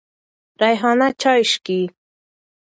ریحانه 0.61 1.07
چای 1.21 1.41
څکې. 1.49 1.81